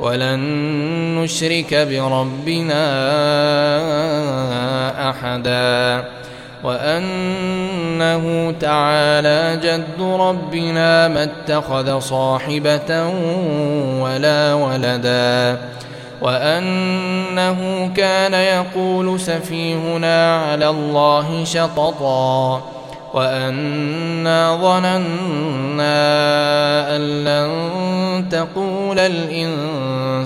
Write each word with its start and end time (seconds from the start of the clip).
ولن 0.00 0.40
نشرك 1.18 1.74
بربنا 1.74 2.84
أحدا 5.10 6.04
وأنه 6.64 8.54
تعالى 8.60 9.60
جد 9.62 10.02
ربنا 10.02 11.08
ما 11.08 11.22
اتخذ 11.22 12.00
صاحبة 12.00 13.08
ولا 14.00 14.54
ولدا 14.54 15.58
وأنه 16.22 17.90
كان 17.96 18.34
يقول 18.34 19.20
سفيهنا 19.20 20.44
على 20.44 20.68
الله 20.68 21.44
شططا 21.44 22.62
وأنا 23.14 24.56
ظننا 24.56 25.96
أن 26.96 27.24
لن 27.24 27.50
تقول 28.30 28.98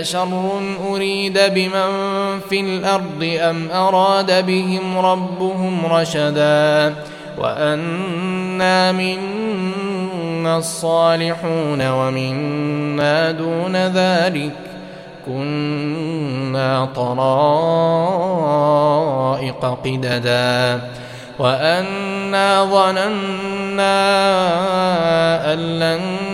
أشر 0.00 0.60
أريد 0.90 1.38
بمن 1.38 1.90
في 2.48 2.60
الأرض 2.60 3.38
أم 3.40 3.70
أراد 3.70 4.46
بهم 4.46 4.98
ربهم 4.98 5.86
رشدا 5.86 6.94
وأنا 7.38 8.92
منا 8.92 10.58
الصالحون 10.58 11.90
ومنا 11.90 13.30
دون 13.30 13.76
ذلك 13.76 14.52
كنا 15.26 16.88
طرائق 16.96 18.04
قددا 19.84 20.80
وأنا 21.38 22.64
ظننا 22.64 23.94
أن 25.52 25.58
لن 25.58 26.33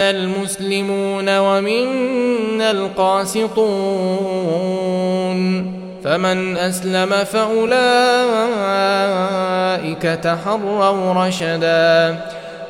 المسلمون 0.00 1.38
ومنا 1.38 2.70
القاسطون 2.70 3.66
فمن 6.04 6.56
أسلم 6.56 7.10
فأولئك 7.24 7.72
تحروا 10.02 11.26
رشدا 11.26 12.20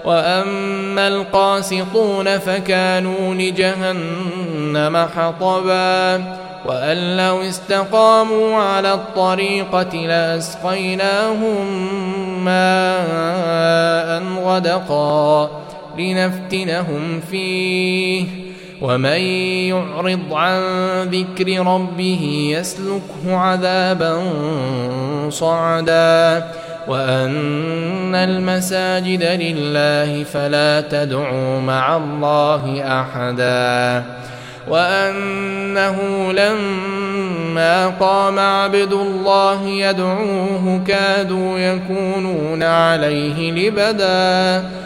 وأما 0.05 1.09
القاسطون 1.09 2.39
فكانوا 2.39 3.35
لجهنم 3.35 5.07
حطبا 5.17 6.25
وأن 6.67 7.17
لو 7.17 7.43
استقاموا 7.43 8.57
على 8.57 8.95
الطريقة 8.95 9.97
لأسقيناهم 9.97 11.67
ماء 12.45 14.23
غدقا 14.45 15.66
لنفتنهم 15.99 17.21
فيه. 17.31 18.25
ومن 18.83 19.21
يعرض 19.69 20.33
عن 20.33 20.61
ذكر 21.03 21.67
ربه 21.67 22.49
يسلكه 22.59 23.37
عذابا 23.37 24.23
صعدا. 25.31 26.47
وأن 26.89 28.15
المساجد 28.15 29.23
لله 29.23 30.25
فلا 30.25 30.81
تدعوا 30.81 31.61
مع 31.61 31.97
الله 31.97 32.83
أحدا. 33.01 34.05
وأنه 34.69 36.33
لما 36.33 37.87
قام 37.89 38.39
عبد 38.39 38.93
الله 38.93 39.67
يدعوه 39.67 40.81
كادوا 40.87 41.59
يكونون 41.59 42.63
عليه 42.63 43.53
لبدا. 43.53 44.86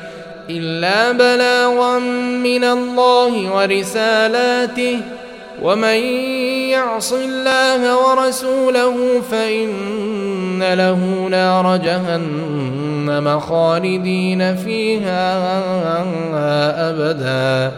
إلا 0.57 1.11
بلاغا 1.11 1.99
من 2.43 2.63
الله 2.63 3.55
ورسالاته. 3.55 4.99
ومن 5.61 5.99
يعص 6.69 7.13
الله 7.13 7.97
ورسوله 7.97 9.21
فإن 9.31 10.73
له 10.73 11.27
نار 11.31 11.77
جهنم 11.77 13.39
خالدين 13.39 14.55
فيها 14.55 15.27
أبدا. 16.89 17.71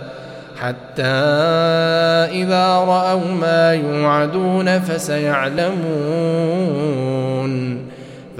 حتى 0.61 1.03
إذا 2.41 2.67
رأوا 2.67 3.31
ما 3.41 3.73
يوعدون 3.73 4.79
فسيعلمون. 4.79 5.83